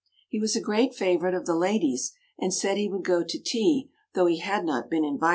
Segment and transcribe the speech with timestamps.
[0.29, 3.91] He was a great favourite of the ladies, and said he would go to tea
[4.15, 5.29] though he had not been invited.